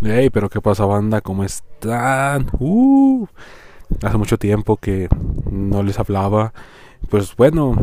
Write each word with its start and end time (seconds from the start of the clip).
Hey, 0.00 0.30
pero 0.30 0.48
qué 0.48 0.60
pasa 0.60 0.84
banda, 0.84 1.20
¿cómo 1.20 1.42
están? 1.42 2.46
Uh, 2.60 3.26
hace 4.00 4.16
mucho 4.16 4.38
tiempo 4.38 4.76
que 4.76 5.08
no 5.50 5.82
les 5.82 5.98
hablaba. 5.98 6.52
Pues 7.10 7.34
bueno, 7.34 7.74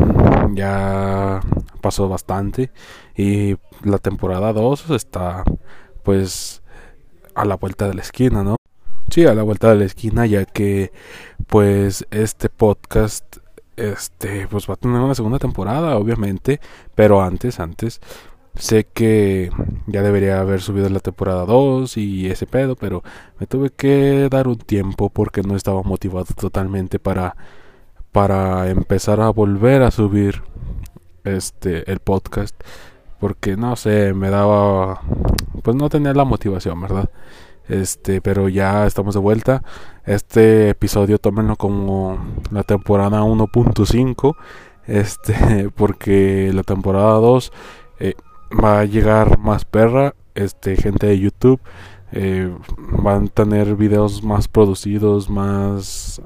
ya 0.54 1.42
pasó 1.82 2.08
bastante 2.08 2.72
y 3.18 3.58
la 3.84 3.98
temporada 3.98 4.54
2 4.54 4.92
está 4.92 5.44
pues 6.04 6.64
a 7.34 7.44
la 7.44 7.58
vuelta 7.58 7.86
de 7.90 7.96
la 7.96 8.02
esquina, 8.02 8.46
¿no? 8.46 8.56
Sí, 9.10 9.26
a 9.26 9.34
la 9.34 9.44
vuelta 9.44 9.70
de 9.72 9.76
la 9.76 9.86
esquina 9.86 10.26
ya 10.26 10.46
que 10.46 10.94
pues 11.48 12.08
este 12.12 12.48
podcast 12.48 13.40
este 13.76 14.48
pues 14.48 14.70
va 14.70 14.76
a 14.76 14.78
tener 14.78 15.02
una 15.02 15.16
segunda 15.16 15.38
temporada, 15.38 15.98
obviamente, 15.98 16.62
pero 16.96 17.22
antes 17.22 17.60
antes 17.60 18.00
Sé 18.58 18.86
que 18.86 19.52
ya 19.88 20.02
debería 20.02 20.40
haber 20.40 20.62
subido 20.62 20.90
la 20.90 21.00
temporada 21.02 21.46
2 21.46 21.98
y 21.98 22.28
ese 22.28 22.48
pedo, 22.48 22.76
pero 22.76 23.04
me 23.40 23.48
tuve 23.48 23.70
que 23.70 24.30
dar 24.30 24.48
un 24.48 24.58
tiempo 24.58 25.10
porque 25.10 25.42
no 25.42 25.56
estaba 25.56 25.84
motivado 25.84 26.28
totalmente 26.36 27.00
para 27.00 27.36
para 28.12 28.70
empezar 28.70 29.20
a 29.20 29.30
volver 29.30 29.84
a 29.84 29.92
subir 29.92 30.42
este 31.26 31.92
el 31.92 32.00
podcast 32.00 32.56
porque 33.20 33.58
no 33.58 33.76
sé, 33.76 34.14
me 34.14 34.30
daba 34.30 35.02
pues 35.64 35.76
no 35.76 35.90
tenía 35.90 36.14
la 36.14 36.26
motivación, 36.26 36.80
¿verdad? 36.80 37.10
Este, 37.68 38.22
pero 38.22 38.50
ya 38.50 38.86
estamos 38.86 39.16
de 39.16 39.20
vuelta. 39.20 39.64
Este 40.06 40.70
episodio 40.70 41.18
tómenlo 41.18 41.56
como 41.56 42.20
la 42.52 42.64
temporada 42.64 43.24
1.5, 43.24 44.36
este, 44.86 45.70
porque 45.76 46.52
la 46.54 46.64
temporada 46.64 47.16
2 47.16 47.52
eh, 48.00 48.14
va 48.64 48.82
a 48.82 48.86
llegar 48.86 49.38
más 49.40 49.66
perra, 49.66 50.16
este, 50.34 50.76
gente 50.76 51.08
de 51.08 51.20
YouTube. 51.20 51.60
Eh, 52.12 52.54
van 52.78 53.26
a 53.26 53.28
tener 53.28 53.76
videos 53.76 54.24
más 54.24 54.48
producidos, 54.48 55.30
más 55.30 56.22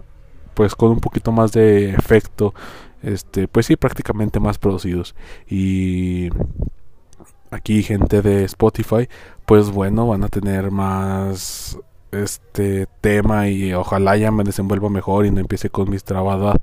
pues 0.53 0.75
con 0.75 0.91
un 0.91 1.00
poquito 1.00 1.31
más 1.31 1.53
de 1.53 1.91
efecto, 1.91 2.53
este, 3.02 3.47
pues 3.47 3.66
sí, 3.66 3.77
prácticamente 3.77 4.41
más 4.41 4.57
producidos. 4.57 5.16
Y 5.47 6.30
aquí 7.50 7.81
gente 7.81 8.22
de 8.22 8.44
Spotify, 8.44 9.07
pues 9.45 9.72
bueno, 9.72 10.07
van 10.07 10.23
a 10.23 10.27
tener 10.27 10.69
más 10.69 11.80
este 12.11 12.88
tema 13.02 13.47
y 13.47 13.73
ojalá 13.73 14.17
ya 14.17 14.31
me 14.31 14.44
desenvuelva 14.44 14.89
mejor 14.89 15.25
y 15.25 15.31
no 15.31 15.39
empiece 15.39 15.69
con 15.69 15.89
mis 15.89 16.03
trabadas 16.03 16.57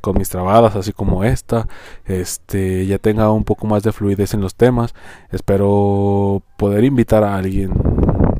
con 0.00 0.18
mis 0.18 0.28
trabadas 0.28 0.76
así 0.76 0.92
como 0.92 1.24
esta 1.24 1.68
este 2.06 2.86
ya 2.86 2.98
tenga 2.98 3.30
un 3.30 3.44
poco 3.44 3.66
más 3.66 3.82
de 3.82 3.92
fluidez 3.92 4.34
en 4.34 4.40
los 4.40 4.54
temas 4.54 4.94
espero 5.30 6.42
poder 6.56 6.84
invitar 6.84 7.24
a 7.24 7.36
alguien 7.36 7.72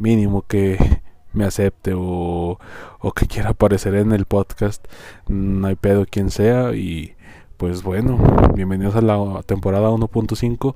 mínimo 0.00 0.42
que 0.42 1.00
me 1.32 1.44
acepte 1.44 1.92
o, 1.94 2.58
o 3.00 3.12
que 3.12 3.26
quiera 3.26 3.50
aparecer 3.50 3.94
en 3.94 4.12
el 4.12 4.24
podcast 4.24 4.84
no 5.28 5.66
hay 5.66 5.76
pedo 5.76 6.06
quien 6.06 6.30
sea 6.30 6.74
y 6.74 7.14
pues 7.56 7.82
bueno 7.82 8.18
bienvenidos 8.54 8.96
a 8.96 9.02
la 9.02 9.42
temporada 9.44 9.90
1.5 9.90 10.74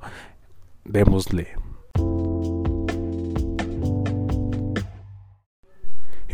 démosle 0.85 1.47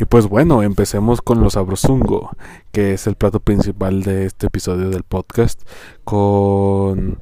Y 0.02 0.04
pues 0.04 0.26
bueno, 0.26 0.64
empecemos 0.64 1.22
con 1.22 1.40
los 1.40 1.52
sabrosongo, 1.52 2.30
que 2.72 2.92
es 2.92 3.06
el 3.06 3.14
plato 3.14 3.38
principal 3.38 4.02
de 4.02 4.26
este 4.26 4.48
episodio 4.48 4.90
del 4.90 5.04
podcast, 5.04 5.62
con 6.02 7.20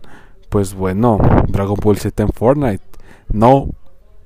pues 0.49 0.73
bueno, 0.73 1.19
Dragon 1.49 1.77
Ball 1.79 1.99
Z 1.99 2.23
en 2.23 2.31
Fortnite. 2.31 2.83
No 3.29 3.69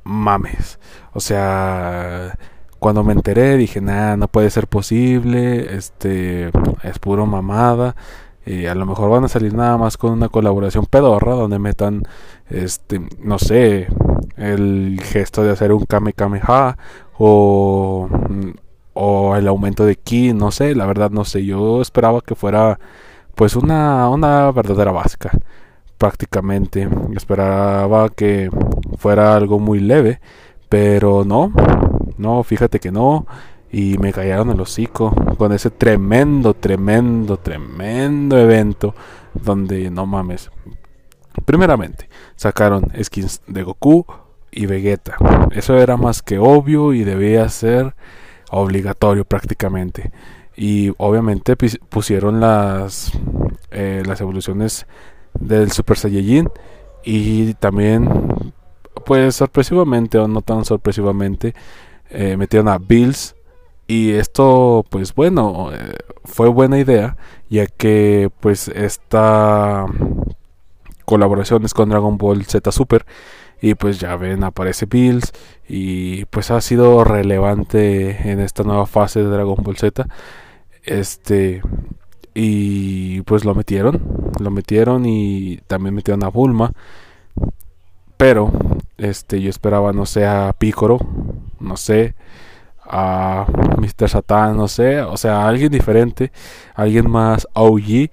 mames. 0.04 0.78
O 1.14 1.18
sea, 1.18 2.38
cuando 2.78 3.02
me 3.02 3.14
enteré 3.14 3.56
dije, 3.56 3.80
"Nah, 3.80 4.16
no 4.16 4.28
puede 4.28 4.50
ser 4.50 4.68
posible, 4.68 5.74
este 5.74 6.52
es 6.84 6.98
puro 7.00 7.26
mamada." 7.26 7.96
Y 8.46 8.66
a 8.66 8.76
lo 8.76 8.86
mejor 8.86 9.10
van 9.10 9.24
a 9.24 9.28
salir 9.28 9.52
nada 9.52 9.78
más 9.78 9.96
con 9.96 10.12
una 10.12 10.28
colaboración 10.28 10.86
pedorra 10.86 11.34
donde 11.34 11.58
metan 11.58 12.02
este 12.50 13.00
no 13.18 13.38
sé 13.40 13.88
el 14.36 15.00
gesto 15.02 15.42
de 15.42 15.50
hacer 15.50 15.72
un 15.72 15.84
Kame 15.86 16.12
Kameha 16.12 16.76
o, 17.18 18.08
o 18.94 19.36
el 19.36 19.48
aumento 19.48 19.84
de 19.84 19.96
ki, 19.96 20.32
no 20.32 20.50
sé, 20.50 20.74
la 20.74 20.86
verdad 20.86 21.10
no 21.10 21.24
sé, 21.24 21.44
yo 21.44 21.82
esperaba 21.82 22.20
que 22.20 22.34
fuera 22.34 22.78
pues 23.34 23.56
una, 23.56 24.08
una 24.08 24.50
verdadera 24.52 24.92
básica 24.92 25.30
prácticamente, 25.98 26.88
esperaba 27.14 28.10
que 28.10 28.50
fuera 28.98 29.36
algo 29.36 29.58
muy 29.58 29.80
leve, 29.80 30.20
pero 30.68 31.24
no, 31.24 31.52
no, 32.18 32.42
fíjate 32.42 32.80
que 32.80 32.92
no, 32.92 33.26
y 33.70 33.98
me 33.98 34.12
callaron 34.12 34.50
el 34.50 34.60
hocico 34.60 35.14
con 35.36 35.52
ese 35.52 35.70
tremendo, 35.70 36.54
tremendo, 36.54 37.38
tremendo 37.38 38.38
evento 38.38 38.94
donde 39.34 39.90
no 39.90 40.06
mames. 40.06 40.50
Primeramente, 41.44 42.08
sacaron 42.36 42.92
skins 43.02 43.40
de 43.48 43.62
Goku, 43.64 44.06
y 44.54 44.66
Vegeta. 44.66 45.16
Eso 45.52 45.76
era 45.76 45.96
más 45.96 46.22
que 46.22 46.38
obvio 46.38 46.92
y 46.92 47.04
debía 47.04 47.48
ser 47.48 47.94
obligatorio 48.50 49.24
prácticamente. 49.24 50.12
Y 50.56 50.92
obviamente 50.98 51.56
pusieron 51.56 52.40
las, 52.40 53.12
eh, 53.70 54.02
las 54.06 54.20
evoluciones 54.20 54.86
del 55.34 55.72
Super 55.72 55.96
Saiyajin 55.96 56.48
y 57.04 57.54
también 57.54 58.08
pues 59.04 59.36
sorpresivamente 59.36 60.18
o 60.18 60.28
no 60.28 60.40
tan 60.40 60.64
sorpresivamente 60.64 61.54
eh, 62.08 62.36
metieron 62.36 62.68
a 62.68 62.78
Bills 62.78 63.34
y 63.86 64.12
esto 64.12 64.84
pues 64.88 65.14
bueno 65.14 65.70
eh, 65.72 65.96
fue 66.24 66.48
buena 66.48 66.78
idea 66.78 67.16
ya 67.50 67.66
que 67.66 68.30
pues 68.40 68.68
esta 68.68 69.86
colaboración 71.04 71.64
es 71.64 71.74
con 71.74 71.90
Dragon 71.90 72.16
Ball 72.16 72.44
Z 72.44 72.72
Super 72.72 73.04
y 73.64 73.76
pues 73.76 73.98
ya 73.98 74.14
ven 74.16 74.44
aparece 74.44 74.84
Bills 74.84 75.32
y 75.66 76.26
pues 76.26 76.50
ha 76.50 76.60
sido 76.60 77.02
relevante 77.02 78.30
en 78.30 78.38
esta 78.40 78.62
nueva 78.62 78.84
fase 78.84 79.20
de 79.20 79.30
Dragon 79.30 79.56
Ball 79.56 79.78
Z 79.78 80.06
este 80.82 81.62
y 82.34 83.22
pues 83.22 83.46
lo 83.46 83.54
metieron 83.54 84.02
lo 84.38 84.50
metieron 84.50 85.06
y 85.06 85.62
también 85.66 85.94
metieron 85.94 86.24
a 86.24 86.28
Bulma 86.28 86.72
pero 88.18 88.52
este 88.98 89.40
yo 89.40 89.48
esperaba 89.48 89.94
no 89.94 90.04
sé 90.04 90.26
a 90.26 90.52
Picoro 90.52 90.98
no 91.58 91.78
sé 91.78 92.14
a 92.84 93.46
Mr. 93.78 94.10
Satan 94.10 94.58
no 94.58 94.68
sé 94.68 95.00
o 95.00 95.16
sea 95.16 95.48
alguien 95.48 95.72
diferente 95.72 96.32
alguien 96.74 97.10
más 97.10 97.48
OG 97.54 98.10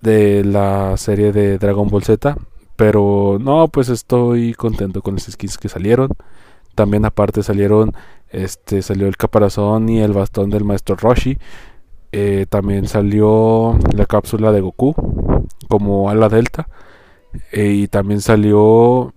de 0.00 0.42
la 0.42 0.96
serie 0.96 1.32
de 1.32 1.58
Dragon 1.58 1.86
Ball 1.86 2.02
Z 2.02 2.34
pero 2.80 3.36
no, 3.38 3.68
pues 3.68 3.90
estoy 3.90 4.54
contento 4.54 5.02
con 5.02 5.12
las 5.12 5.24
skins 5.24 5.58
que 5.58 5.68
salieron. 5.68 6.08
También 6.74 7.04
aparte 7.04 7.42
salieron, 7.42 7.92
este, 8.30 8.80
salió 8.80 9.06
el 9.06 9.18
caparazón 9.18 9.90
y 9.90 10.00
el 10.00 10.14
bastón 10.14 10.48
del 10.48 10.64
maestro 10.64 10.96
Roshi. 10.96 11.36
Eh, 12.10 12.46
también 12.48 12.88
salió 12.88 13.78
la 13.94 14.06
cápsula 14.06 14.50
de 14.50 14.62
Goku 14.62 14.94
como 15.68 16.08
ala 16.08 16.30
delta. 16.30 16.68
Eh, 17.52 17.72
y 17.82 17.88
también 17.88 18.22
salió 18.22 19.12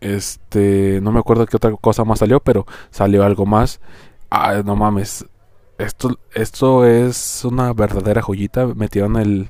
este 0.00 1.00
no 1.02 1.10
me 1.10 1.18
acuerdo 1.18 1.46
qué 1.46 1.56
otra 1.56 1.72
cosa 1.80 2.04
más 2.04 2.20
salió 2.20 2.40
pero 2.40 2.66
salió 2.90 3.24
algo 3.24 3.44
más 3.44 3.80
ah, 4.30 4.62
no 4.64 4.74
mames 4.74 5.26
esto 5.78 6.18
esto 6.34 6.86
es 6.86 7.44
una 7.44 7.72
verdadera 7.72 8.22
joyita 8.22 8.66
metieron 8.66 9.16
el 9.16 9.48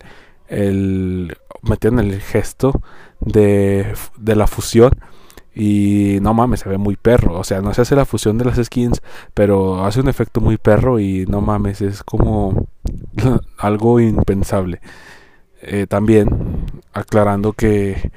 el 0.53 1.37
metieron 1.63 2.01
el 2.01 2.21
gesto 2.21 2.81
de, 3.21 3.95
de 4.19 4.37
la 4.37 4.47
fusión 4.47 4.93
y 5.55 6.19
no 6.23 6.35
mames, 6.35 6.61
se 6.61 6.69
ve 6.69 6.79
muy 6.79 6.97
perro. 6.97 7.39
O 7.39 7.45
sea, 7.45 7.61
no 7.61 7.75
se 7.75 7.83
hace 7.83 7.97
la 7.97 8.07
fusión 8.07 8.39
de 8.39 8.45
las 8.45 8.63
skins, 8.63 9.03
pero 9.35 9.85
hace 9.85 10.01
un 10.01 10.09
efecto 10.09 10.41
muy 10.41 10.57
perro 10.57 10.99
y 10.99 11.27
no 11.27 11.41
mames, 11.41 11.83
es 11.83 12.03
como 12.03 12.67
algo 13.59 14.01
impensable. 14.01 14.81
Eh, 15.63 15.87
también 15.87 16.29
aclarando 16.93 17.53
que 17.53 18.11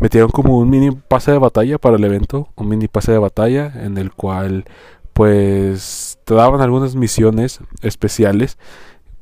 metieron 0.00 0.30
como 0.30 0.58
un 0.58 0.70
mini 0.70 0.90
pase 0.92 1.32
de 1.32 1.38
batalla 1.38 1.78
para 1.78 1.96
el 1.96 2.04
evento, 2.04 2.48
un 2.56 2.68
mini 2.68 2.88
pase 2.88 3.12
de 3.12 3.18
batalla 3.18 3.72
en 3.74 3.98
el 3.98 4.12
cual 4.12 4.64
pues 5.12 6.18
te 6.24 6.34
daban 6.34 6.60
algunas 6.60 6.94
misiones 6.94 7.60
especiales 7.82 8.56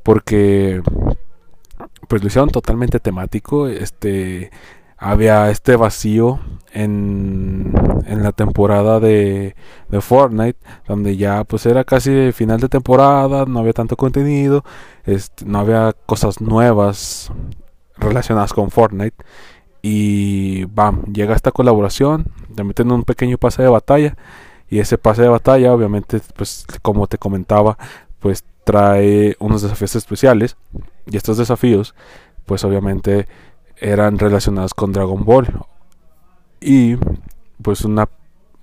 porque 0.02 0.82
pues 2.10 2.22
lo 2.22 2.28
hicieron 2.28 2.50
totalmente 2.50 2.98
temático. 2.98 3.68
Este 3.68 4.50
había 4.98 5.48
este 5.50 5.76
vacío 5.76 6.40
en, 6.72 7.72
en 8.04 8.22
la 8.24 8.32
temporada 8.32 8.98
de, 9.00 9.54
de, 9.88 10.00
Fortnite, 10.00 10.58
donde 10.88 11.16
ya 11.16 11.44
pues 11.44 11.66
era 11.66 11.84
casi 11.84 12.32
final 12.32 12.60
de 12.60 12.68
temporada, 12.68 13.46
no 13.46 13.60
había 13.60 13.72
tanto 13.72 13.96
contenido, 13.96 14.64
este, 15.06 15.44
no 15.46 15.60
había 15.60 15.94
cosas 16.06 16.40
nuevas 16.40 17.30
relacionadas 17.96 18.52
con 18.52 18.70
Fortnite. 18.72 19.16
Y 19.82 20.64
bam, 20.64 21.04
llega 21.12 21.36
esta 21.36 21.52
colaboración, 21.52 22.26
te 22.56 22.64
meten 22.64 22.90
un 22.92 23.04
pequeño 23.04 23.38
pase 23.38 23.62
de 23.62 23.68
batalla 23.68 24.16
Y 24.68 24.80
ese 24.80 24.98
pase 24.98 25.22
de 25.22 25.28
batalla, 25.28 25.72
obviamente, 25.72 26.20
pues 26.36 26.66
como 26.82 27.06
te 27.06 27.18
comentaba, 27.18 27.78
pues 28.20 28.44
trae 28.64 29.36
unos 29.38 29.62
desafíos 29.62 29.96
especiales. 29.96 30.56
Y 31.06 31.16
estos 31.16 31.38
desafíos, 31.38 31.94
pues 32.46 32.64
obviamente 32.64 33.26
eran 33.76 34.18
relacionados 34.18 34.74
con 34.74 34.92
Dragon 34.92 35.24
Ball. 35.24 35.48
Y 36.60 36.96
pues 37.62 37.84
una 37.84 38.08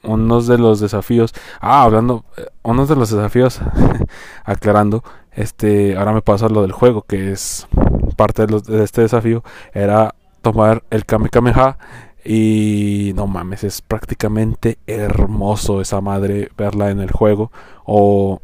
unos 0.04 0.48
de 0.48 0.58
los 0.58 0.80
desafíos, 0.80 1.34
ah, 1.60 1.84
hablando, 1.84 2.24
eh, 2.38 2.46
unos 2.64 2.88
de 2.88 2.96
los 2.96 3.10
desafíos, 3.10 3.60
aclarando, 4.46 5.04
este, 5.32 5.98
ahora 5.98 6.14
me 6.14 6.22
pasa 6.22 6.48
lo 6.50 6.62
del 6.62 6.72
juego, 6.72 7.02
que 7.02 7.32
es 7.32 7.68
parte 8.16 8.46
de, 8.46 8.62
de 8.62 8.84
este 8.84 9.02
desafío, 9.02 9.44
era 9.74 10.16
tomar 10.42 10.84
el 10.92 11.06
Kame 11.06 11.30
Kameha 11.30 11.78
y 12.24 13.14
no 13.16 13.28
mames, 13.28 13.64
es 13.64 13.82
prácticamente 13.82 14.80
hermoso 14.88 15.82
esa 15.82 16.02
madre 16.02 16.50
verla 16.58 16.90
en 16.90 17.00
el 17.00 17.12
juego. 17.12 17.52
O 17.86 18.42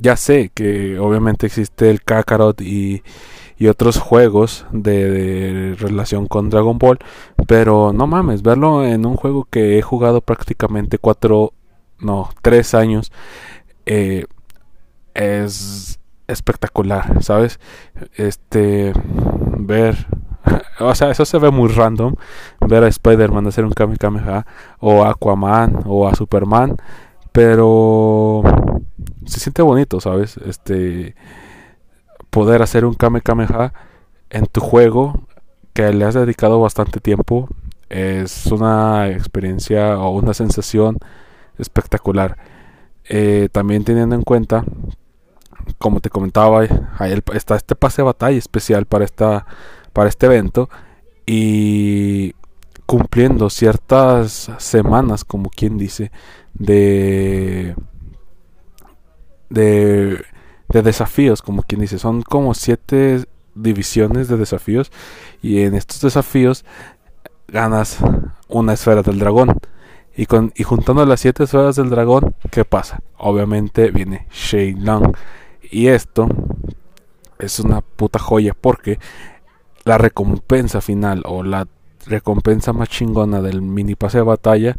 ya 0.00 0.16
sé 0.16 0.50
que 0.54 0.98
obviamente 0.98 1.46
existe 1.46 1.90
el 1.90 2.02
Kakarot 2.02 2.60
y, 2.60 3.02
y 3.58 3.68
otros 3.68 3.98
juegos 3.98 4.66
de, 4.72 5.76
relación 5.78 6.26
con 6.26 6.50
Dragon 6.50 6.78
Ball. 6.78 6.98
Pero 7.46 7.92
no 7.92 8.06
mames, 8.06 8.42
verlo 8.42 8.84
en 8.84 9.06
un 9.06 9.16
juego 9.16 9.46
que 9.50 9.78
he 9.78 9.82
jugado 9.82 10.20
prácticamente 10.20 10.98
cuatro, 10.98 11.52
no, 11.98 12.30
tres 12.42 12.74
años. 12.74 13.12
Eh, 13.86 14.26
es 15.14 15.98
espectacular, 16.28 17.22
¿sabes? 17.22 17.60
Este, 18.16 18.92
ver 19.58 20.06
o 20.80 20.94
sea, 20.94 21.10
eso 21.10 21.24
se 21.24 21.38
ve 21.38 21.50
muy 21.50 21.68
random. 21.68 22.14
Ver 22.60 22.84
a 22.84 22.88
Spider-Man 22.88 23.46
hacer 23.46 23.64
un 23.64 23.72
Kamehameha. 23.72 24.46
O 24.80 25.04
a 25.04 25.10
Aquaman. 25.10 25.80
O 25.86 26.08
a 26.08 26.14
Superman. 26.14 26.76
Pero 27.32 28.42
se 29.26 29.40
siente 29.40 29.62
bonito, 29.62 30.00
¿sabes? 30.00 30.36
Este. 30.38 31.14
Poder 32.30 32.62
hacer 32.62 32.84
un 32.84 32.94
Kamehameha 32.94 33.72
en 34.30 34.46
tu 34.46 34.60
juego. 34.60 35.26
Que 35.72 35.92
le 35.92 36.04
has 36.04 36.14
dedicado 36.14 36.60
bastante 36.60 37.00
tiempo. 37.00 37.48
Es 37.88 38.46
una 38.46 39.08
experiencia 39.08 39.98
o 39.98 40.10
una 40.10 40.34
sensación 40.34 40.98
espectacular. 41.58 42.36
Eh, 43.08 43.48
también 43.50 43.84
teniendo 43.84 44.14
en 44.14 44.22
cuenta 44.22 44.64
como 45.78 46.00
te 46.00 46.10
comentaba, 46.10 46.60
ahí 46.98 47.22
está 47.34 47.56
este 47.56 47.74
pase 47.74 48.02
de 48.02 48.06
batalla 48.06 48.38
especial 48.38 48.86
para 48.86 49.04
esta 49.04 49.46
para 49.92 50.08
este 50.08 50.26
evento 50.26 50.68
y 51.26 52.34
cumpliendo 52.86 53.50
ciertas 53.50 54.50
semanas, 54.58 55.24
como 55.24 55.50
quien 55.50 55.78
dice, 55.78 56.10
de, 56.54 57.74
de, 59.52 60.24
de 60.68 60.82
desafíos, 60.82 61.42
como 61.42 61.62
quien 61.62 61.80
dice, 61.80 61.98
son 61.98 62.22
como 62.22 62.54
siete 62.54 63.24
divisiones 63.54 64.28
de 64.28 64.36
desafíos 64.36 64.90
y 65.42 65.62
en 65.62 65.74
estos 65.74 66.00
desafíos 66.00 66.64
ganas 67.48 67.98
una 68.48 68.72
esfera 68.72 69.02
del 69.02 69.18
dragón. 69.18 69.58
Y, 70.14 70.26
con, 70.26 70.52
y 70.54 70.62
juntando 70.62 71.06
las 71.06 71.20
siete 71.20 71.44
esferas 71.44 71.76
del 71.76 71.88
dragón, 71.88 72.34
¿qué 72.50 72.66
pasa? 72.66 73.00
Obviamente 73.16 73.90
viene 73.90 74.26
Long 74.78 75.14
Y 75.70 75.86
esto 75.86 76.28
es 77.38 77.58
una 77.60 77.80
puta 77.80 78.18
joya 78.18 78.54
porque 78.58 78.98
la 79.84 79.96
recompensa 79.96 80.82
final 80.82 81.22
o 81.24 81.42
la 81.42 81.66
recompensa 82.06 82.72
más 82.72 82.88
chingona 82.90 83.40
del 83.40 83.62
mini 83.62 83.94
pase 83.94 84.18
de 84.18 84.24
batalla 84.24 84.76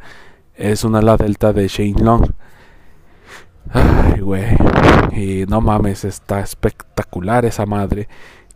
es 0.56 0.84
una 0.84 1.02
la 1.02 1.18
delta 1.18 1.52
de 1.52 1.68
Shane 1.68 2.04
Long. 2.04 2.32
Ay, 3.72 4.20
güey. 4.20 4.56
Y 5.12 5.46
no 5.48 5.62
mames, 5.62 6.06
está 6.06 6.40
espectacular 6.40 7.46
esa 7.46 7.66
madre. 7.66 8.08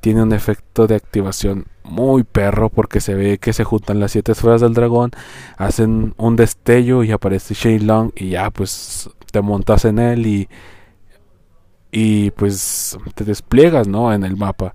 Tiene 0.01 0.23
un 0.23 0.33
efecto 0.33 0.87
de 0.87 0.95
activación 0.95 1.65
muy 1.83 2.23
perro 2.23 2.69
porque 2.69 2.99
se 2.99 3.15
ve 3.15 3.37
que 3.37 3.53
se 3.53 3.63
juntan 3.63 3.99
las 3.99 4.11
siete 4.11 4.33
esferas 4.33 4.61
del 4.61 4.73
dragón, 4.73 5.11
hacen 5.57 6.13
un 6.17 6.35
destello 6.35 7.03
y 7.03 7.11
aparece 7.11 7.53
Shane 7.53 7.79
Long 7.79 8.11
y 8.15 8.29
ya 8.29 8.49
pues 8.51 9.09
te 9.31 9.41
montas 9.41 9.85
en 9.85 9.99
él 9.99 10.27
y 10.27 10.49
y 11.91 12.31
pues 12.31 12.97
te 13.15 13.23
despliegas, 13.23 13.87
¿no? 13.87 14.13
En 14.13 14.23
el 14.23 14.35
mapa 14.35 14.73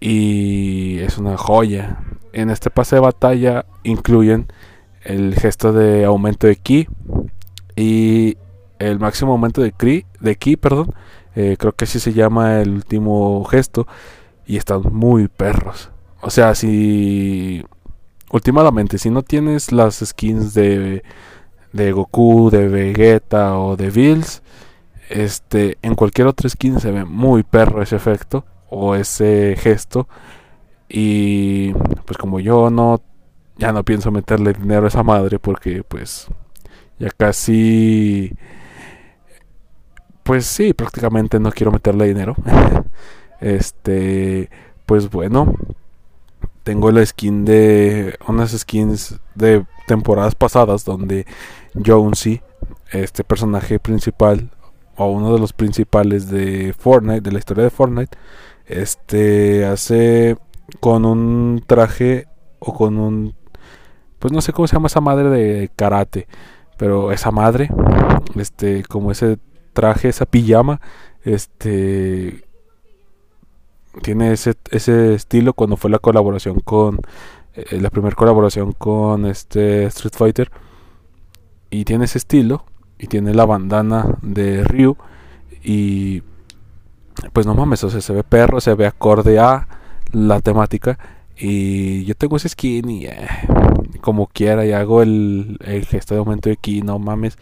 y 0.00 0.98
es 0.98 1.18
una 1.18 1.36
joya. 1.36 1.98
En 2.32 2.50
este 2.50 2.70
pase 2.70 2.96
de 2.96 3.00
batalla 3.00 3.66
incluyen 3.82 4.46
el 5.02 5.34
gesto 5.34 5.72
de 5.72 6.04
aumento 6.04 6.46
de 6.46 6.56
ki 6.56 6.88
y 7.76 8.36
el 8.78 8.98
máximo 8.98 9.32
aumento 9.32 9.62
de 9.62 9.72
ki, 9.72 10.06
de 10.20 10.36
ki 10.36 10.56
perdón. 10.56 10.92
Eh, 11.34 11.56
creo 11.58 11.72
que 11.72 11.84
así 11.84 12.00
se 12.00 12.12
llama 12.12 12.60
el 12.60 12.70
último 12.70 13.44
gesto 13.44 13.86
y 14.46 14.56
están 14.56 14.82
muy 14.92 15.28
perros. 15.28 15.90
O 16.20 16.30
sea, 16.30 16.54
si 16.54 17.64
últimamente 18.30 18.98
si 18.98 19.10
no 19.10 19.22
tienes 19.22 19.72
las 19.72 19.96
skins 20.04 20.54
de 20.54 21.02
de 21.72 21.92
Goku, 21.92 22.50
de 22.50 22.68
Vegeta 22.68 23.58
o 23.58 23.76
de 23.76 23.90
Bills, 23.90 24.42
este 25.08 25.78
en 25.82 25.94
cualquier 25.94 26.26
otra 26.26 26.48
skin 26.48 26.80
se 26.80 26.90
ve 26.90 27.04
muy 27.04 27.42
perro 27.42 27.82
ese 27.82 27.96
efecto 27.96 28.44
o 28.70 28.94
ese 28.94 29.56
gesto 29.58 30.08
y 30.88 31.72
pues 32.04 32.18
como 32.18 32.40
yo 32.40 32.70
no 32.70 33.00
ya 33.58 33.72
no 33.72 33.84
pienso 33.84 34.10
meterle 34.10 34.52
dinero 34.52 34.84
a 34.84 34.88
esa 34.88 35.02
madre 35.02 35.38
porque 35.38 35.82
pues 35.84 36.26
ya 36.98 37.10
casi 37.10 38.32
pues 40.26 40.44
sí 40.44 40.74
prácticamente 40.74 41.38
no 41.38 41.52
quiero 41.52 41.72
meterle 41.72 42.06
dinero. 42.06 42.34
Este 43.38 44.48
pues 44.86 45.10
bueno 45.10 45.54
tengo 46.62 46.90
la 46.90 47.04
skin 47.04 47.44
de 47.44 48.18
unas 48.26 48.52
skins 48.52 49.20
de 49.34 49.66
temporadas 49.86 50.34
pasadas 50.34 50.86
donde 50.86 51.26
Jonesy 51.74 52.40
este 52.92 53.24
personaje 53.24 53.78
principal 53.78 54.50
o 54.96 55.10
uno 55.10 55.34
de 55.34 55.38
los 55.38 55.52
principales 55.52 56.30
de 56.30 56.74
Fortnite 56.76 57.20
de 57.20 57.32
la 57.32 57.38
historia 57.38 57.64
de 57.64 57.70
Fortnite 57.70 58.16
este 58.64 59.66
hace 59.66 60.38
con 60.80 61.04
un 61.04 61.62
traje 61.66 62.26
o 62.58 62.72
con 62.72 62.98
un 62.98 63.34
pues 64.18 64.32
no 64.32 64.40
sé 64.40 64.54
cómo 64.54 64.66
se 64.66 64.76
llama 64.76 64.86
esa 64.86 65.02
madre 65.02 65.28
de 65.28 65.70
karate, 65.76 66.26
pero 66.78 67.12
esa 67.12 67.30
madre 67.30 67.68
este 68.34 68.82
como 68.84 69.12
ese 69.12 69.38
traje, 69.76 70.08
esa 70.08 70.26
pijama, 70.26 70.80
este 71.22 72.42
tiene 74.02 74.32
ese, 74.32 74.54
ese 74.70 75.14
estilo 75.14 75.52
cuando 75.52 75.76
fue 75.76 75.90
la 75.90 75.98
colaboración 75.98 76.60
con 76.60 77.00
eh, 77.54 77.80
la 77.80 77.90
primera 77.90 78.16
colaboración 78.16 78.72
con 78.72 79.26
este 79.26 79.84
Street 79.84 80.14
Fighter 80.16 80.50
y 81.70 81.84
tiene 81.84 82.06
ese 82.06 82.18
estilo 82.18 82.64
y 82.98 83.06
tiene 83.06 83.34
la 83.34 83.46
bandana 83.46 84.18
de 84.22 84.64
Ryu 84.64 84.96
y 85.62 86.22
pues 87.32 87.46
no 87.46 87.54
mames, 87.54 87.82
o 87.84 87.90
sea, 87.90 88.00
se 88.00 88.12
ve 88.12 88.22
perro, 88.22 88.60
se 88.60 88.74
ve 88.74 88.86
acorde 88.86 89.38
a 89.38 89.68
la 90.12 90.40
temática. 90.40 90.98
Y 91.38 92.04
yo 92.04 92.14
tengo 92.14 92.36
ese 92.36 92.48
skin 92.48 92.88
y 92.88 93.06
eh, 93.06 93.28
como 94.00 94.26
quiera 94.26 94.64
y 94.64 94.72
hago 94.72 95.02
el, 95.02 95.58
gesto 95.88 96.14
de 96.14 96.20
aumento 96.20 96.48
de 96.48 96.56
ki, 96.56 96.82
no 96.82 96.98
mames. 96.98 97.38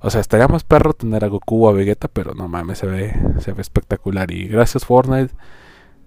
O 0.00 0.10
sea, 0.10 0.20
estaría 0.20 0.48
más 0.48 0.64
perro 0.64 0.92
tener 0.92 1.24
a 1.24 1.28
Goku 1.28 1.66
o 1.66 1.68
a 1.68 1.72
Vegeta, 1.72 2.08
pero 2.08 2.34
no 2.34 2.48
mames, 2.48 2.78
se 2.78 2.86
ve, 2.86 3.14
se 3.40 3.52
ve 3.52 3.62
espectacular. 3.62 4.30
Y 4.30 4.48
gracias 4.48 4.84
Fortnite, 4.84 5.34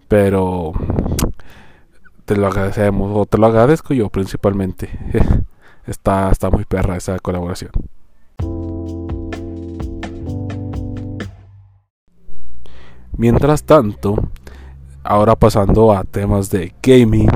pero 0.08 0.74
te 2.26 2.36
lo 2.36 2.48
agradecemos, 2.48 3.12
o 3.16 3.26
te 3.26 3.38
lo 3.38 3.48
agradezco 3.48 3.94
yo 3.94 4.10
principalmente. 4.10 4.90
está, 5.88 6.30
está 6.32 6.50
muy 6.50 6.66
perra 6.66 6.98
esa 6.98 7.18
colaboración. 7.20 7.72
Mientras 13.18 13.64
tanto, 13.64 14.16
ahora 15.06 15.36
pasando 15.36 15.94
a 15.94 16.04
temas 16.04 16.50
de 16.50 16.74
gaming 16.82 17.30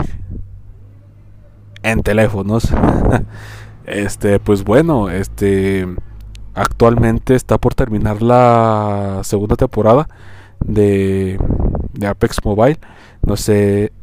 en 1.83 2.01
teléfonos. 2.01 2.67
este, 3.85 4.39
pues 4.39 4.63
bueno, 4.63 5.09
este 5.09 5.87
actualmente 6.55 7.35
está 7.35 7.57
por 7.57 7.75
terminar 7.75 8.21
la 8.21 9.21
segunda 9.23 9.55
temporada 9.55 10.09
de, 10.65 11.39
Apex 12.05 12.43
Mobile. 12.43 12.79
No 13.21 13.37
sé 13.37 13.93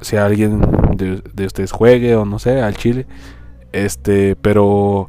si 0.00 0.16
alguien 0.16 0.60
de, 0.96 1.22
de, 1.34 1.46
ustedes 1.46 1.72
juegue 1.72 2.16
o 2.16 2.24
no 2.24 2.38
sé, 2.38 2.62
al 2.62 2.76
Chile. 2.76 3.06
Este, 3.72 4.36
pero 4.36 5.08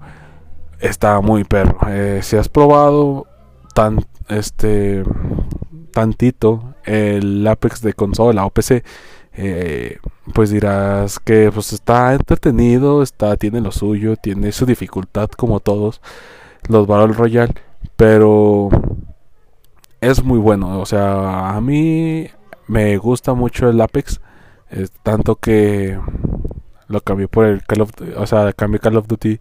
está 0.80 1.22
muy 1.22 1.44
perro. 1.44 1.77
Eh, 1.88 2.20
si 2.24 2.36
has 2.36 2.50
probado 2.50 3.27
tan 3.74 4.06
este 4.27 5.04
tantito 5.96 6.75
el 6.84 7.48
Apex 7.48 7.82
de 7.82 7.94
consola 7.94 8.46
o 8.46 8.50
PC, 8.50 8.84
eh, 9.34 9.98
pues 10.34 10.50
dirás 10.50 11.20
que 11.20 11.50
pues 11.54 11.72
está 11.72 12.14
entretenido, 12.14 13.02
está, 13.02 13.38
tiene 13.38 13.62
lo 13.62 13.72
suyo, 13.72 14.18
tiene 14.18 14.52
su 14.52 14.66
dificultad 14.66 15.30
como 15.30 15.62
todos 15.62 16.02
los 16.68 16.86
Battle 16.86 17.16
Royale, 17.16 17.54
pero 17.96 18.70
es 20.02 20.22
muy 20.22 20.38
bueno, 20.40 20.82
o 20.82 20.86
sea, 20.86 21.56
a 21.56 21.62
mí 21.62 22.28
me 22.68 22.98
gusta 22.98 23.34
mucho 23.34 23.70
el 23.70 23.80
Apex, 23.80 24.20
tanto 25.02 25.38
que 25.38 25.98
lo 26.90 27.00
cambié 27.02 27.30
por 27.30 27.46
el 27.46 27.64
Call 27.64 27.82
of, 27.82 27.92
o 28.18 28.28
sea, 28.28 28.52
cambié 28.52 28.80
Call 28.80 28.98
of 28.98 29.08
Duty 29.08 29.40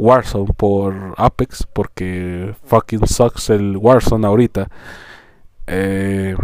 Warzone 0.00 0.54
por 0.56 1.14
Apex 1.18 1.66
porque 1.70 2.54
fucking 2.64 3.06
sucks 3.06 3.50
el 3.50 3.76
Warzone 3.76 4.26
ahorita. 4.26 4.68
Eh, 5.72 6.34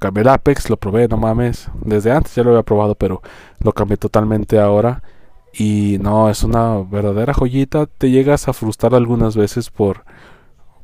cambié 0.00 0.22
el 0.22 0.28
Apex, 0.28 0.68
lo 0.68 0.76
probé, 0.76 1.06
no 1.06 1.16
mames. 1.16 1.70
Desde 1.84 2.10
antes 2.10 2.34
ya 2.34 2.42
lo 2.42 2.50
había 2.50 2.64
probado, 2.64 2.96
pero 2.96 3.22
lo 3.60 3.72
cambié 3.72 3.96
totalmente 3.96 4.58
ahora. 4.58 5.02
Y 5.52 5.98
no, 6.00 6.28
es 6.28 6.42
una 6.42 6.78
verdadera 6.78 7.34
joyita. 7.34 7.86
Te 7.86 8.10
llegas 8.10 8.48
a 8.48 8.52
frustrar 8.52 8.94
algunas 8.94 9.36
veces 9.36 9.70
por, 9.70 10.04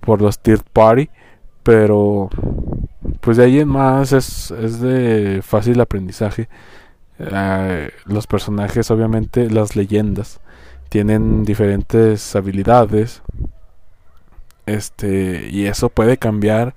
por 0.00 0.22
los 0.22 0.38
third 0.38 0.62
party. 0.72 1.10
Pero 1.64 2.30
pues 3.20 3.38
de 3.38 3.44
ahí 3.44 3.58
en 3.60 3.68
más 3.68 4.12
es, 4.12 4.52
es 4.52 4.80
de 4.80 5.40
fácil 5.42 5.80
aprendizaje. 5.80 6.48
Eh, 7.18 7.90
los 8.06 8.26
personajes, 8.26 8.90
obviamente, 8.90 9.50
las 9.50 9.74
leyendas, 9.74 10.40
tienen 10.90 11.44
diferentes 11.44 12.36
habilidades. 12.36 13.22
Este, 14.66 15.48
y 15.50 15.66
eso 15.66 15.88
puede 15.88 16.18
cambiar 16.18 16.74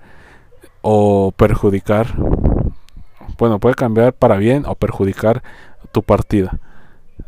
o 0.89 1.33
perjudicar. 1.35 2.07
Bueno, 3.37 3.59
puede 3.59 3.75
cambiar 3.75 4.13
para 4.13 4.37
bien 4.37 4.63
o 4.65 4.75
perjudicar 4.75 5.43
tu 5.91 6.01
partida. 6.01 6.59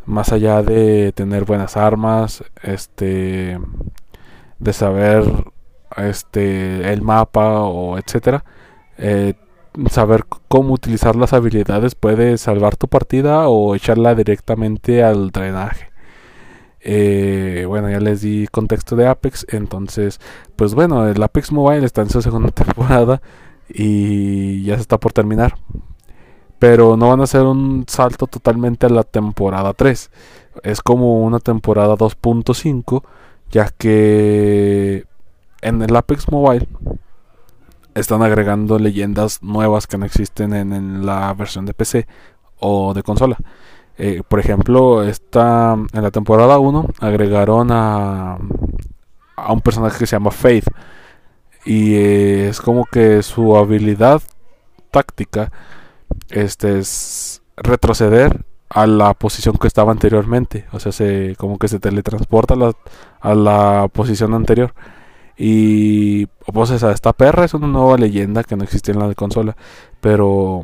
Más 0.06 0.32
allá 0.32 0.63
de 0.63 1.12
tener 1.12 1.44
buenas 1.44 1.75
armas, 1.75 2.42
este, 2.63 3.60
de 4.60 4.74
saber 4.74 5.25
este 5.98 6.94
el 6.94 7.01
mapa 7.01 7.60
o 7.63 7.98
etcétera, 7.98 8.46
eh, 8.98 9.34
saber 9.89 10.24
cómo 10.48 10.74
utilizar 10.74 11.18
las 11.18 11.34
habilidades 11.34 11.96
puede 11.96 12.38
salvar 12.38 12.78
tu 12.78 12.88
partida 12.88 13.50
o 13.50 13.75
echarla 13.75 14.16
directamente 14.16 15.04
al 15.04 15.32
drenaje. 15.32 15.89
Eh, 16.80 17.66
bueno, 17.68 17.89
ya 17.89 18.00
les 18.00 18.22
di 18.22 18.48
contexto 18.48 18.96
de 18.96 19.08
Apex, 19.08 19.46
entonces, 19.50 20.22
pues 20.56 20.75
bueno, 20.75 21.10
el 21.10 21.22
Apex 21.22 21.51
Mobile 21.51 21.86
está 21.86 22.04
en 22.04 22.10
su 22.10 22.22
segunda 22.22 22.51
temporada 22.63 23.22
y 23.69 24.63
ya 24.63 24.75
se 24.75 24.81
está 24.81 24.97
por 24.97 25.13
terminar. 25.13 25.55
Pero 26.59 26.97
no 26.97 27.09
van 27.09 27.21
a 27.21 27.23
hacer 27.23 27.43
un 27.43 27.85
salto 27.88 28.27
totalmente 28.27 28.85
a 28.85 28.89
la 28.89 29.03
temporada 29.03 29.73
3. 29.73 30.11
Es 30.63 30.81
como 30.81 31.21
una 31.23 31.39
temporada 31.39 31.95
2.5, 31.95 33.03
ya 33.49 33.69
que 33.69 35.05
en 35.61 35.81
el 35.81 35.95
Apex 35.95 36.29
Mobile 36.31 36.67
están 37.95 38.21
agregando 38.21 38.79
leyendas 38.79 39.41
nuevas 39.41 39.88
que 39.88 39.97
no 39.97 40.05
existen 40.05 40.53
en, 40.53 41.05
la 41.05 41.33
versión 41.33 41.65
de 41.65 41.73
PC 41.73 42.07
o 42.59 42.93
de 42.93 43.03
consola. 43.03 43.38
Eh, 43.97 44.23
por 44.27 44.39
ejemplo, 44.39 45.03
está 45.03 45.73
en 45.73 46.03
la 46.03 46.11
temporada 46.11 46.59
1 46.59 46.88
agregaron 46.99 47.69
a, 47.71 48.38
a 49.35 49.53
un 49.53 49.61
personaje 49.61 49.99
que 49.99 50.07
se 50.07 50.15
llama 50.15 50.31
Faith. 50.31 50.65
Y 51.66 51.96
eh, 51.96 52.50
es 52.50 52.62
como 52.62 52.86
que 52.86 53.24
su 53.24 53.56
habilidad 53.58 54.22
táctica 54.92 55.51
este, 56.30 56.80
es 56.80 57.42
retroceder 57.58 58.46
a 58.70 58.88
la 58.88 59.13
posición 59.13 59.58
que 59.58 59.68
estaba 59.68 59.92
anteriormente. 59.92 60.66
O 60.72 60.80
sea, 60.80 60.92
se, 60.92 61.36
como 61.38 61.58
que 61.60 61.68
se 61.68 61.80
teletransporta 61.80 62.56
a 63.22 63.36
la, 63.36 63.88
posición 63.89 64.34
anterior. 64.34 64.74
Y 65.38 66.25
pues 66.25 66.70
esa, 66.72 66.92
esta 66.92 67.13
perra 67.13 67.46
es 67.46 67.54
una 67.54 67.68
nueva 67.68 67.98
leyenda 67.98 68.44
que 68.44 68.56
no 68.56 68.63
existía 68.63 68.94
en 68.94 69.00
la 69.00 69.16
consola. 69.16 69.56
Pero 70.01 70.63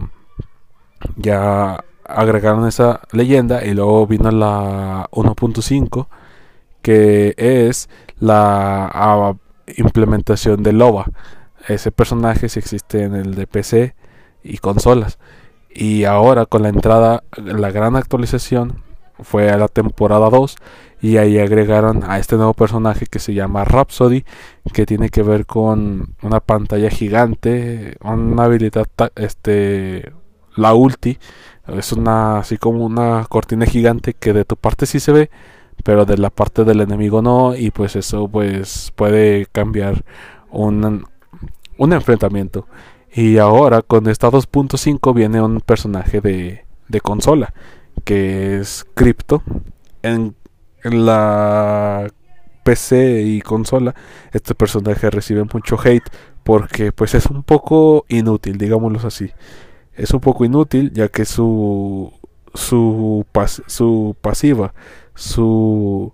ya 1.17 1.83
agregaron 2.07 2.67
esa 2.67 3.01
leyenda 3.11 3.65
y 3.65 3.73
luego 3.73 4.05
vino 4.07 4.29
la 4.31 5.07
1.5 5.11 6.07
que 6.81 7.33
es 7.37 7.89
la 8.19 8.85
implementación 9.77 10.63
de 10.63 10.73
Loba. 10.73 11.05
Ese 11.67 11.91
personaje 11.91 12.49
si 12.49 12.59
existe 12.59 13.03
en 13.03 13.15
el 13.15 13.35
de 13.35 13.47
PC 13.47 13.95
y 14.43 14.57
consolas. 14.59 15.17
Y 15.69 16.05
ahora 16.05 16.45
con 16.45 16.61
la 16.63 16.69
entrada, 16.69 17.23
la 17.37 17.71
gran 17.71 17.95
actualización 17.95 18.83
fue 19.21 19.49
a 19.49 19.57
la 19.57 19.67
temporada 19.67 20.29
2 20.29 20.55
y 21.01 21.17
ahí 21.17 21.39
agregaron 21.39 22.03
a 22.03 22.19
este 22.19 22.35
nuevo 22.35 22.53
personaje 22.53 23.05
que 23.05 23.19
se 23.19 23.33
llama 23.33 23.63
Rhapsody 23.63 24.25
que 24.73 24.85
tiene 24.85 25.09
que 25.09 25.23
ver 25.23 25.45
con 25.45 26.15
una 26.21 26.39
pantalla 26.39 26.89
gigante 26.89 27.95
una 28.01 28.43
habilidad 28.43 28.87
este 29.15 30.11
la 30.55 30.73
ulti 30.73 31.17
es 31.67 31.91
una 31.93 32.39
así 32.39 32.57
como 32.57 32.85
una 32.85 33.25
cortina 33.29 33.65
gigante 33.65 34.13
que 34.13 34.33
de 34.33 34.45
tu 34.45 34.55
parte 34.57 34.85
sí 34.85 34.99
se 34.99 35.11
ve 35.11 35.29
pero 35.85 36.03
de 36.05 36.17
la 36.17 36.31
parte 36.31 36.63
del 36.65 36.81
enemigo 36.81 37.21
no 37.21 37.55
y 37.55 37.69
pues 37.69 37.95
eso 37.95 38.27
pues 38.27 38.91
puede 38.95 39.45
cambiar 39.45 40.03
un, 40.49 41.05
un 41.77 41.93
enfrentamiento 41.93 42.67
y 43.13 43.37
ahora 43.37 43.83
con 43.83 44.09
esta 44.09 44.29
2.5 44.29 45.13
viene 45.13 45.41
un 45.41 45.61
personaje 45.61 46.21
de, 46.21 46.65
de 46.89 47.01
consola 47.01 47.53
que 48.03 48.57
es 48.59 48.85
Crypto. 48.93 49.43
En, 50.01 50.35
la 50.83 52.07
PC 52.63 53.23
y 53.23 53.41
consola, 53.41 53.95
este 54.31 54.53
personaje 54.53 55.09
recibe 55.09 55.43
mucho 55.51 55.79
hate 55.83 56.07
porque 56.43 56.91
pues 56.91 57.15
es 57.15 57.25
un 57.25 57.41
poco 57.41 58.05
inútil, 58.07 58.59
digámoslo 58.59 58.99
así. 59.07 59.31
Es 59.93 60.13
un 60.13 60.19
poco 60.19 60.45
inútil 60.45 60.91
ya 60.93 61.07
que 61.07 61.25
su 61.25 62.13
su, 62.53 63.25
su 63.67 64.15
pasiva, 64.21 64.73
su 65.15 66.13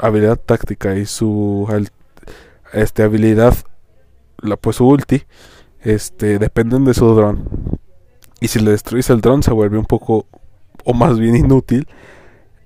habilidad 0.00 0.38
táctica 0.38 0.96
y 0.96 1.06
su 1.06 1.68
este 2.72 3.02
habilidad 3.02 3.54
la 4.38 4.56
pues 4.56 4.76
su 4.76 4.88
ulti 4.88 5.24
este 5.80 6.38
dependen 6.38 6.84
de 6.84 6.94
su 6.94 7.14
dron. 7.14 7.48
Y 8.40 8.48
si 8.48 8.60
le 8.60 8.72
destruyes 8.72 9.10
el 9.10 9.20
dron 9.20 9.42
se 9.42 9.52
vuelve 9.52 9.78
un 9.78 9.84
poco 9.84 10.26
o 10.84 10.94
más 10.94 11.18
bien 11.18 11.36
inútil. 11.36 11.86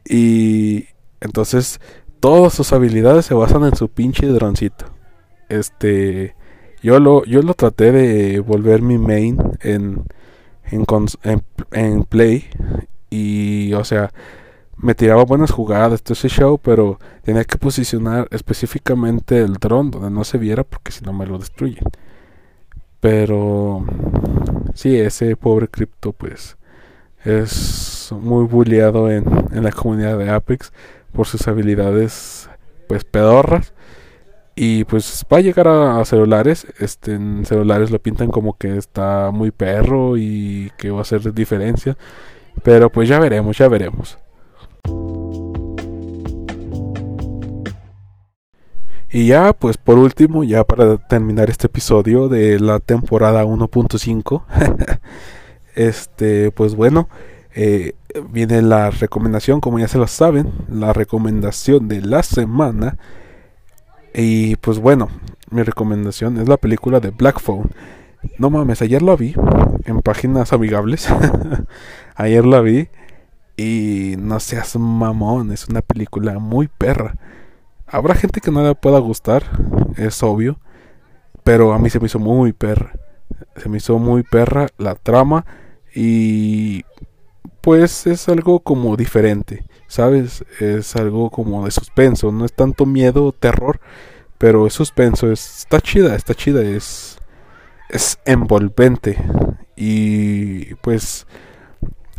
Y 0.04 0.86
entonces 1.20 1.80
todas 2.20 2.54
sus 2.54 2.72
habilidades 2.72 3.26
se 3.26 3.34
basan 3.34 3.64
en 3.64 3.76
su 3.76 3.88
pinche 3.88 4.26
droncito. 4.26 4.86
Este, 5.48 6.34
yo 6.82 6.98
lo, 7.00 7.24
yo 7.24 7.42
lo 7.42 7.54
traté 7.54 7.92
de 7.92 8.40
volver 8.40 8.82
mi 8.82 8.98
main 8.98 9.38
en, 9.60 10.04
en, 10.70 10.84
en, 11.72 12.04
Play. 12.04 12.44
Y, 13.10 13.72
o 13.74 13.84
sea, 13.84 14.12
me 14.78 14.94
tiraba 14.94 15.24
buenas 15.24 15.50
jugadas, 15.50 16.02
todo 16.02 16.12
ese 16.14 16.28
show, 16.28 16.58
pero 16.58 16.98
tenía 17.22 17.44
que 17.44 17.58
posicionar 17.58 18.28
específicamente 18.30 19.40
el 19.40 19.54
dron 19.54 19.90
donde 19.90 20.10
no 20.10 20.24
se 20.24 20.38
viera 20.38 20.64
porque 20.64 20.92
si 20.92 21.04
no 21.04 21.12
me 21.12 21.26
lo 21.26 21.38
destruyen. 21.38 21.84
Pero, 23.00 23.84
sí, 24.74 24.98
ese 24.98 25.36
pobre 25.36 25.68
cripto, 25.68 26.12
pues, 26.12 26.56
es 27.24 28.12
muy 28.12 28.44
bulleado 28.46 29.10
en, 29.10 29.24
la 29.50 29.72
comunidad 29.72 30.18
de 30.18 30.30
Apex 30.30 30.72
por 31.12 31.26
sus 31.26 31.46
habilidades 31.48 32.48
pues 32.88 33.04
pedorras. 33.04 33.72
Y 34.58 34.84
pues 34.84 35.26
va 35.30 35.38
a 35.38 35.40
llegar 35.40 35.68
a, 35.68 36.02
celulares 36.06 36.66
este 36.78 37.12
en 37.12 37.44
celulares 37.44 37.90
lo 37.90 37.98
pintan 37.98 38.30
como 38.30 38.56
que 38.56 38.76
está 38.78 39.30
muy 39.30 39.50
perro 39.50 40.16
y 40.16 40.72
que 40.78 40.90
va 40.90 41.00
a 41.00 41.02
hacer 41.02 41.34
diferencia. 41.34 41.96
Pero 42.62 42.90
pues 42.90 43.08
ya 43.08 43.18
veremos 43.18 43.58
ya 43.58 43.68
veremos 43.68 44.18
y 49.16 49.28
ya 49.28 49.54
pues 49.54 49.78
por 49.78 49.98
último 49.98 50.44
ya 50.44 50.62
para 50.64 50.98
terminar 50.98 51.48
este 51.48 51.68
episodio 51.68 52.28
de 52.28 52.60
la 52.60 52.80
temporada 52.80 53.44
1.5 53.44 54.42
Este, 55.76 56.50
pues 56.52 56.74
bueno, 56.74 57.08
eh, 57.54 57.92
viene 58.30 58.62
la 58.62 58.90
recomendación, 58.90 59.60
como 59.60 59.78
ya 59.78 59.88
se 59.88 59.98
lo 59.98 60.06
saben, 60.06 60.50
la 60.70 60.94
recomendación 60.94 61.86
de 61.86 62.00
la 62.00 62.22
semana. 62.22 62.96
Y 64.14 64.56
pues 64.56 64.78
bueno, 64.78 65.10
mi 65.50 65.62
recomendación 65.62 66.38
es 66.38 66.48
la 66.48 66.56
película 66.56 66.98
de 66.98 67.10
Black 67.10 67.40
Phone. 67.40 67.70
No 68.38 68.48
mames, 68.48 68.80
ayer 68.80 69.02
la 69.02 69.16
vi 69.16 69.34
en 69.84 70.00
páginas 70.00 70.54
amigables. 70.54 71.08
ayer 72.16 72.44
la 72.46 72.60
vi 72.60 72.88
y 73.58 74.14
no 74.18 74.40
seas 74.40 74.76
mamón, 74.76 75.52
es 75.52 75.68
una 75.68 75.82
película 75.82 76.38
muy 76.38 76.68
perra. 76.68 77.16
Habrá 77.86 78.14
gente 78.14 78.40
que 78.40 78.50
no 78.50 78.66
le 78.66 78.74
pueda 78.74 78.98
gustar, 78.98 79.44
es 79.96 80.22
obvio, 80.22 80.58
pero 81.44 81.72
a 81.72 81.78
mí 81.78 81.90
se 81.90 82.00
me 82.00 82.06
hizo 82.06 82.18
muy 82.18 82.52
perra. 82.52 82.92
Se 83.56 83.68
me 83.68 83.78
hizo 83.78 83.98
muy 83.98 84.22
perra 84.22 84.68
la 84.78 84.94
trama 84.94 85.46
y 85.94 86.84
pues 87.60 88.06
es 88.06 88.28
algo 88.28 88.60
como 88.60 88.96
diferente, 88.96 89.64
¿sabes? 89.88 90.44
Es 90.60 90.96
algo 90.96 91.30
como 91.30 91.64
de 91.64 91.70
suspenso, 91.70 92.32
no 92.32 92.44
es 92.44 92.52
tanto 92.52 92.86
miedo 92.86 93.24
o 93.24 93.32
terror, 93.32 93.80
pero 94.38 94.66
es 94.66 94.74
suspenso, 94.74 95.30
está 95.32 95.80
chida, 95.80 96.14
está 96.14 96.34
chida, 96.34 96.62
es 96.62 97.18
es 97.88 98.18
envolvente 98.24 99.16
y 99.76 100.74
pues 100.76 101.26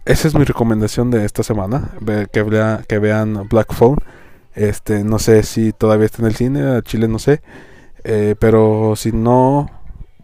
esa 0.06 0.28
es 0.28 0.36
mi 0.36 0.46
recomendación 0.46 1.12
de 1.12 1.26
esta 1.26 1.44
semana, 1.44 1.92
que, 2.32 2.84
que 2.88 3.00
vean 3.00 3.48
Black 3.50 3.74
Phone. 3.74 3.98
Este, 4.58 5.04
no 5.04 5.20
sé 5.20 5.44
si 5.44 5.72
todavía 5.72 6.08
está 6.08 6.24
en 6.24 6.28
el 6.30 6.36
cine, 6.36 6.64
a 6.64 6.82
Chile 6.82 7.08
no 7.08 7.20
sé, 7.20 7.44
eh, 8.04 8.34
pero 8.40 8.96
si 8.96 9.12
no, 9.12 9.70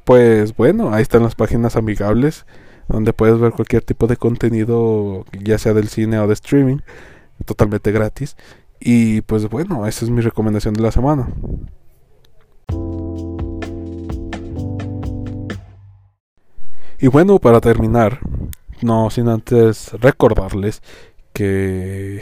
pues 0.06 0.58
bueno, 0.58 0.92
ahí 0.92 1.04
están 1.04 1.22
las 1.22 1.36
páginas 1.36 1.76
amigables 1.76 2.48
donde 2.88 3.14
puedes 3.14 3.40
ver 3.40 3.52
cualquier 3.52 3.84
tipo 3.84 4.08
de 4.08 4.18
contenido, 4.18 5.24
ya 5.40 5.60
sea 5.60 5.76
del 5.76 5.88
cine 5.88 6.18
o 6.18 6.26
de 6.26 6.34
streaming, 6.34 6.78
totalmente 7.46 7.92
gratis. 7.92 8.36
Y 8.80 9.22
pues 9.22 9.48
bueno, 9.50 9.86
esa 9.86 10.04
es 10.04 10.10
mi 10.10 10.22
recomendación 10.22 10.74
de 10.74 10.82
la 10.82 10.92
semana. 10.92 11.28
Y 17.00 17.08
bueno, 17.08 17.38
para 17.38 17.62
terminar, 17.62 18.20
no 18.82 19.12
sin 19.12 19.30
antes 19.30 19.92
recordarles 19.94 20.82
que 21.34 22.20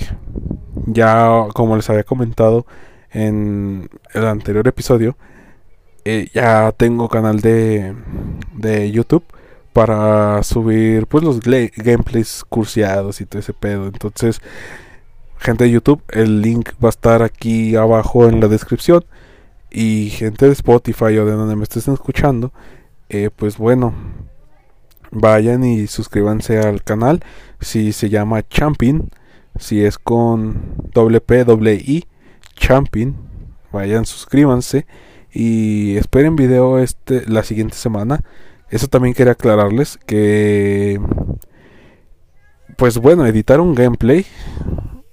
ya 0.87 1.47
como 1.53 1.75
les 1.75 1.89
había 1.89 2.03
comentado 2.03 2.65
en 3.11 3.89
el 4.13 4.25
anterior 4.25 4.67
episodio, 4.67 5.17
eh, 6.05 6.29
ya 6.33 6.71
tengo 6.71 7.09
canal 7.09 7.41
de, 7.41 7.93
de 8.55 8.91
YouTube 8.91 9.23
para 9.73 10.43
subir 10.43 11.07
pues 11.07 11.23
los 11.23 11.39
gameplays 11.41 12.43
cursiados 12.49 13.21
y 13.21 13.25
todo 13.25 13.39
ese 13.39 13.53
pedo. 13.53 13.87
Entonces, 13.87 14.41
gente 15.37 15.65
de 15.65 15.71
YouTube, 15.71 16.01
el 16.09 16.41
link 16.41 16.71
va 16.83 16.89
a 16.89 16.91
estar 16.91 17.23
aquí 17.23 17.75
abajo 17.75 18.27
en 18.27 18.39
la 18.39 18.47
descripción. 18.47 19.05
Y 19.73 20.09
gente 20.09 20.47
de 20.47 20.51
Spotify 20.51 21.17
o 21.17 21.25
de 21.25 21.31
donde 21.31 21.55
me 21.55 21.63
estén 21.63 21.93
escuchando, 21.93 22.51
eh, 23.07 23.29
pues 23.33 23.57
bueno, 23.57 23.93
vayan 25.11 25.63
y 25.63 25.87
suscríbanse 25.87 26.59
al 26.59 26.83
canal. 26.83 27.23
Si 27.59 27.93
se 27.93 28.09
llama 28.09 28.47
Champin, 28.47 29.09
si 29.59 29.83
es 29.83 29.97
con 29.97 30.75
doble 30.93 31.21
P, 31.21 31.45
Champin, 32.55 33.15
vayan, 33.71 34.05
suscríbanse 34.05 34.85
y 35.31 35.97
esperen 35.97 36.35
video 36.35 36.79
este 36.79 37.27
la 37.29 37.43
siguiente 37.43 37.75
semana. 37.75 38.21
Eso 38.69 38.87
también 38.87 39.13
quería 39.13 39.33
aclararles 39.33 39.99
que 40.05 40.99
pues 42.77 42.97
bueno, 42.97 43.27
editar 43.27 43.59
un 43.59 43.75
gameplay 43.75 44.25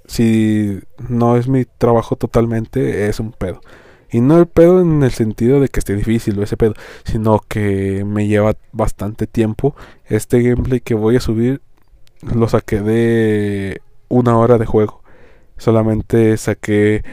si 0.07 0.81
no 1.09 1.37
es 1.37 1.49
mi 1.49 1.65
trabajo 1.67 2.17
totalmente 2.17 3.09
es 3.09 3.21
un 3.21 3.33
pedo. 3.33 3.61
Y 4.11 4.21
no 4.21 4.39
el 4.39 4.47
pedo 4.47 4.81
en 4.81 5.03
el 5.03 5.11
sentido 5.11 5.61
de 5.61 5.69
que 5.69 5.81
esté 5.81 5.95
difícil 5.95 6.39
o 6.39 6.43
ese 6.43 6.57
pedo, 6.57 6.75
sino 7.05 7.41
que 7.47 8.05
me 8.07 8.27
lleva 8.27 8.57
bastante 8.73 9.27
tiempo. 9.27 9.75
Este 10.07 10.43
gameplay 10.43 10.81
que 10.81 10.95
voy 10.95 11.17
a 11.17 11.21
subir 11.21 11.61
lo 12.23 12.49
saqué 12.49 12.81
de 12.81 13.83
una 14.09 14.39
hora 14.39 14.59
de 14.59 14.67
juego. 14.67 15.03
Solamente 15.57 16.37
saqué 16.37 17.05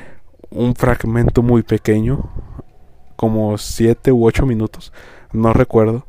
un 0.49 0.75
fragmento 0.75 1.41
muy 1.41 1.63
pequeño, 1.63 2.29
como 3.15 3.57
7 3.57 4.11
u 4.11 4.25
8 4.25 4.45
minutos, 4.45 4.93
no 5.33 5.53
recuerdo. 5.53 6.05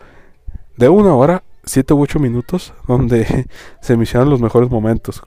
De 0.76 0.88
una 0.88 1.14
hora, 1.14 1.42
7 1.64 1.94
u 1.94 2.02
8 2.02 2.18
minutos, 2.18 2.74
donde 2.86 3.46
se 3.80 3.96
me 3.96 4.04
hicieron 4.04 4.30
los 4.30 4.40
mejores 4.40 4.70
momentos. 4.70 5.22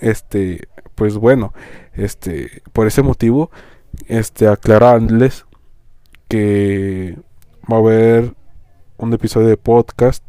Este, 0.00 0.68
pues 0.94 1.16
bueno, 1.16 1.52
este, 1.92 2.62
por 2.72 2.86
ese 2.86 3.02
motivo 3.02 3.50
este, 4.06 4.48
aclararles 4.48 5.46
que 6.28 7.18
va 7.70 7.76
a 7.76 7.80
haber 7.80 8.34
un 8.96 9.12
episodio 9.12 9.48
de 9.48 9.56
podcast 9.56 10.24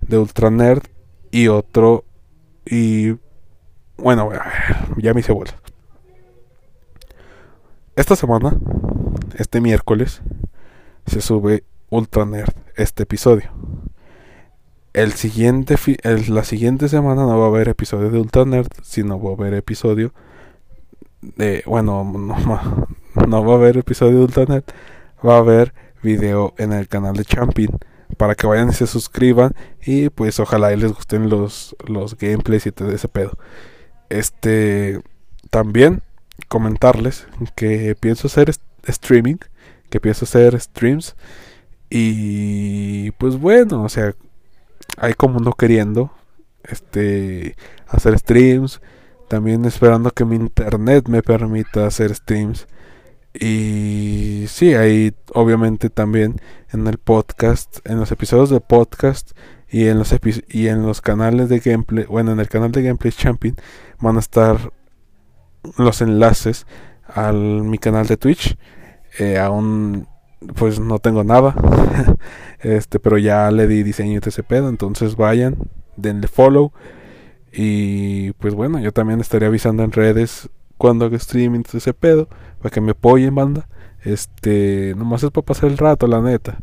de 0.00 0.18
Ultra 0.18 0.50
Nerd 0.50 0.82
y 1.30 1.48
otro 1.48 2.04
y 2.64 3.16
bueno, 3.96 4.30
ya 4.96 5.14
me 5.14 5.20
hice 5.20 5.32
bola. 5.32 5.54
Esta 7.96 8.14
semana, 8.14 8.56
este 9.36 9.60
miércoles, 9.60 10.22
se 11.06 11.20
sube 11.20 11.64
Ultra 11.90 12.24
Nerd 12.26 12.54
este 12.76 13.02
episodio. 13.02 13.50
El 14.92 15.12
siguiente 15.12 15.76
la 16.28 16.44
siguiente 16.44 16.88
semana 16.88 17.22
no 17.22 17.38
va 17.38 17.46
a 17.46 17.48
haber 17.48 17.68
episodio 17.68 18.10
de 18.10 18.18
Ultra 18.18 18.44
Nerd, 18.44 18.68
sino 18.82 19.20
va 19.20 19.30
a 19.30 19.34
haber 19.34 19.54
episodio 19.54 20.12
bueno, 21.66 22.04
no, 23.26 23.44
va 23.44 23.52
a 23.52 23.56
haber 23.56 23.78
episodio 23.78 24.18
de 24.18 24.24
Ultranet, 24.24 24.72
va 25.24 25.36
a 25.36 25.38
haber 25.38 25.74
video 26.02 26.54
en 26.58 26.72
el 26.72 26.88
canal 26.88 27.16
de 27.16 27.24
Champion 27.24 27.78
para 28.16 28.34
que 28.34 28.46
vayan 28.46 28.70
y 28.70 28.72
se 28.72 28.86
suscriban 28.86 29.54
y 29.84 30.10
pues 30.10 30.40
ojalá 30.40 30.74
les 30.74 30.92
gusten 30.92 31.28
los, 31.28 31.76
los 31.86 32.16
gameplays 32.16 32.66
y 32.66 32.72
todo 32.72 32.90
ese 32.90 33.08
pedo. 33.08 33.36
Este 34.08 35.00
también 35.50 36.02
comentarles 36.48 37.26
que 37.56 37.96
pienso 37.98 38.28
hacer 38.28 38.52
streaming, 38.86 39.36
que 39.90 40.00
pienso 40.00 40.24
hacer 40.24 40.58
streams 40.60 41.16
y 41.90 43.10
pues 43.12 43.38
bueno, 43.38 43.82
o 43.82 43.88
sea, 43.88 44.14
hay 44.98 45.14
como 45.14 45.40
no 45.40 45.52
queriendo 45.52 46.12
este 46.64 47.56
hacer 47.88 48.18
streams 48.18 48.80
también 49.28 49.64
esperando 49.64 50.10
que 50.10 50.24
mi 50.24 50.36
internet 50.36 51.08
me 51.08 51.22
permita 51.22 51.86
hacer 51.86 52.14
streams. 52.14 52.66
Y 53.34 54.46
sí, 54.48 54.74
ahí 54.74 55.14
obviamente 55.34 55.90
también 55.90 56.40
en 56.72 56.86
el 56.86 56.98
podcast, 56.98 57.78
en 57.84 58.00
los 58.00 58.10
episodios 58.10 58.50
de 58.50 58.60
podcast 58.60 59.32
y 59.68 59.86
en 59.86 59.98
los 59.98 60.14
y 60.48 60.68
en 60.68 60.86
los 60.86 61.00
canales 61.00 61.48
de 61.48 61.60
gameplay, 61.60 62.04
bueno, 62.06 62.32
en 62.32 62.40
el 62.40 62.48
canal 62.48 62.72
de 62.72 62.82
Gameplay 62.82 63.12
Champion 63.12 63.56
van 64.00 64.16
a 64.16 64.20
estar 64.20 64.72
los 65.76 66.00
enlaces 66.00 66.66
al 67.06 67.36
mi 67.36 67.78
canal 67.78 68.06
de 68.06 68.16
Twitch. 68.16 68.56
Eh, 69.18 69.38
aún 69.38 70.08
pues 70.54 70.80
no 70.80 70.98
tengo 70.98 71.22
nada. 71.22 71.54
este, 72.60 72.98
pero 72.98 73.18
ya 73.18 73.50
le 73.50 73.66
di 73.66 73.82
diseño 73.82 74.20
de 74.20 74.30
ese 74.30 74.44
entonces 74.50 75.16
vayan, 75.16 75.56
denle 75.96 76.28
follow 76.28 76.72
y 77.52 78.32
pues 78.32 78.54
bueno, 78.54 78.78
yo 78.80 78.92
también 78.92 79.20
estaría 79.20 79.48
avisando 79.48 79.82
en 79.82 79.92
redes 79.92 80.48
cuando 80.76 81.04
haga 81.04 81.16
streaming 81.16 81.62
ese 81.72 81.92
pedo, 81.92 82.28
para 82.58 82.70
que 82.70 82.80
me 82.80 82.92
apoyen, 82.92 83.34
banda. 83.34 83.68
Este, 84.04 84.94
nomás 84.96 85.22
es 85.22 85.30
para 85.30 85.44
pasar 85.44 85.70
el 85.70 85.78
rato, 85.78 86.06
la 86.06 86.20
neta, 86.20 86.58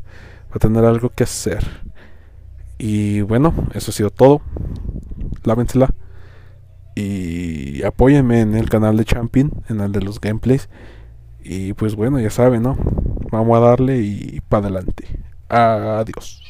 para 0.47 0.59
tener 0.59 0.85
algo 0.85 1.09
que 1.09 1.25
hacer. 1.25 1.65
Y 2.77 3.21
bueno, 3.21 3.53
eso 3.73 3.91
ha 3.91 3.93
sido 3.93 4.09
todo. 4.09 4.41
Lávensela. 5.43 5.93
Y 6.95 7.83
apóyenme 7.83 8.39
en 8.41 8.55
el 8.55 8.69
canal 8.69 8.95
de 8.95 9.03
Champion, 9.03 9.51
en 9.69 9.81
el 9.81 9.91
de 9.91 10.01
los 10.01 10.21
gameplays. 10.21 10.69
Y 11.43 11.73
pues 11.73 11.95
bueno, 11.95 12.19
ya 12.19 12.29
saben, 12.29 12.63
¿no? 12.63 12.77
Vamos 13.31 13.57
a 13.57 13.59
darle 13.59 13.99
y 14.01 14.41
para 14.47 14.67
adelante. 14.67 15.07
Adiós. 15.49 16.44